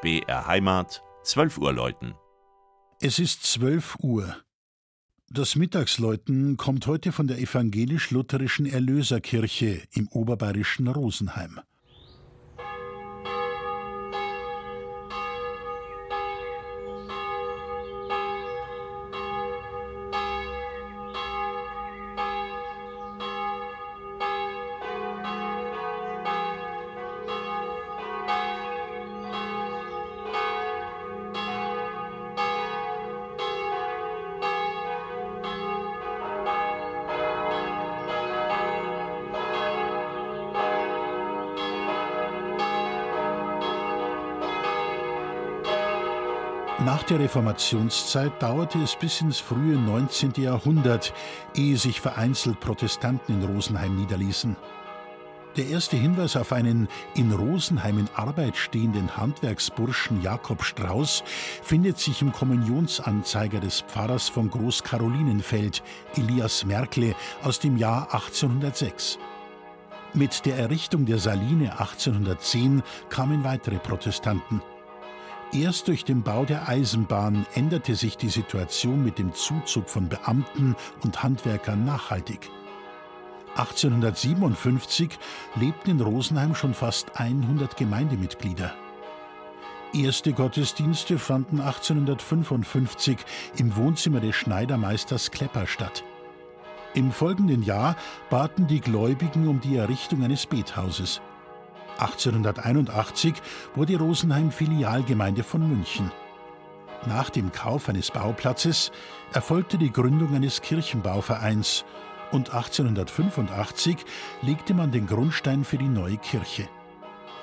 BR 0.00 0.46
Heimat, 0.46 1.02
12 1.24 1.58
Uhr 1.58 1.72
läuten. 1.72 2.14
Es 3.00 3.18
ist 3.18 3.42
12 3.42 3.96
Uhr. 4.00 4.36
Das 5.28 5.56
Mittagsläuten 5.56 6.56
kommt 6.56 6.86
heute 6.86 7.10
von 7.10 7.26
der 7.26 7.40
evangelisch-lutherischen 7.40 8.66
Erlöserkirche 8.66 9.82
im 9.90 10.06
oberbayerischen 10.06 10.86
Rosenheim. 10.86 11.58
Nach 46.84 47.02
der 47.02 47.18
Reformationszeit 47.18 48.40
dauerte 48.40 48.78
es 48.78 48.94
bis 48.94 49.20
ins 49.20 49.40
frühe 49.40 49.76
19. 49.76 50.34
Jahrhundert, 50.36 51.12
ehe 51.56 51.76
sich 51.76 52.00
vereinzelt 52.00 52.60
Protestanten 52.60 53.42
in 53.42 53.48
Rosenheim 53.48 53.96
niederließen. 53.96 54.56
Der 55.56 55.66
erste 55.66 55.96
Hinweis 55.96 56.36
auf 56.36 56.52
einen 56.52 56.86
in 57.16 57.32
Rosenheim 57.32 57.98
in 57.98 58.08
Arbeit 58.14 58.56
stehenden 58.56 59.16
Handwerksburschen 59.16 60.22
Jakob 60.22 60.62
Strauß 60.62 61.24
findet 61.64 61.98
sich 61.98 62.22
im 62.22 62.30
Kommunionsanzeiger 62.30 63.58
des 63.58 63.80
Pfarrers 63.80 64.28
von 64.28 64.48
Großkarolinenfeld, 64.48 65.82
Elias 66.16 66.64
Merkle, 66.64 67.16
aus 67.42 67.58
dem 67.58 67.76
Jahr 67.76 68.14
1806. 68.14 69.18
Mit 70.14 70.46
der 70.46 70.56
Errichtung 70.56 71.06
der 71.06 71.18
Saline 71.18 71.72
1810 71.72 72.84
kamen 73.08 73.42
weitere 73.42 73.80
Protestanten. 73.80 74.62
Erst 75.52 75.88
durch 75.88 76.04
den 76.04 76.22
Bau 76.22 76.44
der 76.44 76.68
Eisenbahn 76.68 77.46
änderte 77.54 77.94
sich 77.94 78.18
die 78.18 78.28
Situation 78.28 79.02
mit 79.02 79.18
dem 79.18 79.32
Zuzug 79.32 79.88
von 79.88 80.08
Beamten 80.08 80.76
und 81.02 81.22
Handwerkern 81.22 81.86
nachhaltig. 81.86 82.50
1857 83.56 85.18
lebten 85.56 85.90
in 85.92 86.00
Rosenheim 86.00 86.54
schon 86.54 86.74
fast 86.74 87.18
100 87.18 87.76
Gemeindemitglieder. 87.78 88.74
Erste 89.94 90.34
Gottesdienste 90.34 91.18
fanden 91.18 91.60
1855 91.60 93.16
im 93.56 93.74
Wohnzimmer 93.74 94.20
des 94.20 94.36
Schneidermeisters 94.36 95.30
Klepper 95.30 95.66
statt. 95.66 96.04
Im 96.92 97.10
folgenden 97.10 97.62
Jahr 97.62 97.96
baten 98.28 98.66
die 98.66 98.80
Gläubigen 98.80 99.48
um 99.48 99.60
die 99.60 99.76
Errichtung 99.76 100.22
eines 100.22 100.46
Bethauses. 100.46 101.22
1881 101.98 103.34
wurde 103.74 103.98
Rosenheim 103.98 104.50
Filialgemeinde 104.50 105.42
von 105.42 105.68
München. 105.68 106.10
Nach 107.06 107.30
dem 107.30 107.52
Kauf 107.52 107.88
eines 107.88 108.10
Bauplatzes 108.10 108.90
erfolgte 109.32 109.78
die 109.78 109.92
Gründung 109.92 110.34
eines 110.34 110.62
Kirchenbauvereins 110.62 111.84
und 112.32 112.52
1885 112.52 113.96
legte 114.42 114.74
man 114.74 114.90
den 114.90 115.06
Grundstein 115.06 115.64
für 115.64 115.78
die 115.78 115.88
neue 115.88 116.18
Kirche. 116.18 116.68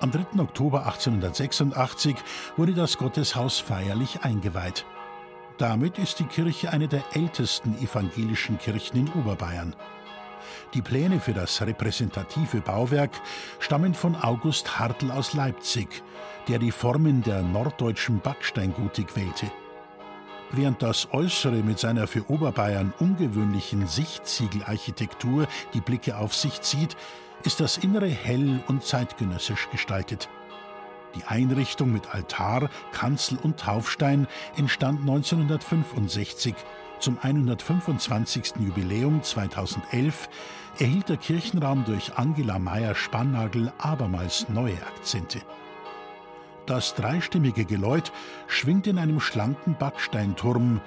Am 0.00 0.10
3. 0.10 0.40
Oktober 0.40 0.86
1886 0.86 2.16
wurde 2.56 2.74
das 2.74 2.98
Gotteshaus 2.98 3.58
feierlich 3.58 4.20
eingeweiht. 4.22 4.84
Damit 5.56 5.98
ist 5.98 6.18
die 6.18 6.24
Kirche 6.24 6.70
eine 6.70 6.88
der 6.88 7.04
ältesten 7.12 7.78
evangelischen 7.78 8.58
Kirchen 8.58 8.98
in 8.98 9.12
Oberbayern. 9.12 9.74
Die 10.72 10.82
Pläne 10.82 11.20
für 11.20 11.34
das 11.34 11.60
repräsentative 11.60 12.60
Bauwerk 12.60 13.10
stammen 13.60 13.94
von 13.94 14.16
August 14.16 14.78
Hartl 14.78 15.10
aus 15.10 15.34
Leipzig, 15.34 16.02
der 16.48 16.58
die 16.58 16.72
Formen 16.72 17.22
der 17.22 17.42
norddeutschen 17.42 18.20
Backsteingotik 18.20 19.14
wählte. 19.16 19.50
Während 20.50 20.82
das 20.82 21.08
Äußere 21.12 21.56
mit 21.56 21.78
seiner 21.78 22.06
für 22.06 22.30
Oberbayern 22.30 22.92
ungewöhnlichen 22.98 23.86
Sichtziegelarchitektur 23.86 25.46
die 25.74 25.80
Blicke 25.80 26.16
auf 26.16 26.34
sich 26.34 26.60
zieht, 26.60 26.96
ist 27.44 27.60
das 27.60 27.76
Innere 27.78 28.08
hell 28.08 28.60
und 28.68 28.84
zeitgenössisch 28.84 29.68
gestaltet. 29.70 30.28
Die 31.14 31.24
Einrichtung 31.24 31.92
mit 31.92 32.14
Altar, 32.14 32.70
Kanzel 32.92 33.38
und 33.42 33.58
Taufstein 33.58 34.26
entstand 34.56 35.00
1965 35.00 36.54
zum 37.04 37.18
125. 37.20 38.54
Jubiläum 38.60 39.22
2011 39.22 40.30
erhielt 40.78 41.10
der 41.10 41.18
Kirchenraum 41.18 41.84
durch 41.84 42.16
Angela 42.16 42.58
Meyer-Spannagel 42.58 43.74
abermals 43.76 44.48
neue 44.48 44.78
Akzente. 44.86 45.42
Das 46.64 46.94
dreistimmige 46.94 47.66
Geläut 47.66 48.10
schwingt 48.46 48.86
in 48.86 48.96
einem 48.96 49.20
schlanken 49.20 49.76
Backsteinturm, 49.76 50.80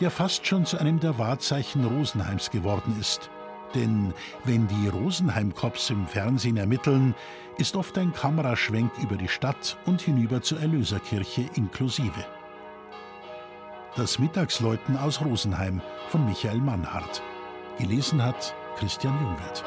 der 0.00 0.10
fast 0.10 0.46
schon 0.46 0.64
zu 0.64 0.78
einem 0.78 1.00
der 1.00 1.18
Wahrzeichen 1.18 1.84
Rosenheims 1.84 2.50
geworden 2.50 2.96
ist. 2.98 3.28
Denn 3.74 4.14
wenn 4.44 4.68
die 4.68 4.88
Rosenheim-Cops 4.88 5.90
im 5.90 6.06
Fernsehen 6.06 6.56
ermitteln, 6.56 7.14
ist 7.58 7.76
oft 7.76 7.98
ein 7.98 8.14
Kameraschwenk 8.14 8.90
über 9.02 9.16
die 9.16 9.28
Stadt 9.28 9.76
und 9.84 10.00
hinüber 10.00 10.40
zur 10.40 10.60
Erlöserkirche 10.60 11.44
inklusive. 11.56 12.24
Das 13.96 14.18
Mittagsläuten 14.18 14.96
aus 14.96 15.20
Rosenheim 15.20 15.80
von 16.08 16.24
Michael 16.24 16.58
Mannhardt. 16.58 17.22
Gelesen 17.78 18.22
hat 18.22 18.54
Christian 18.76 19.18
Jungwirth. 19.20 19.64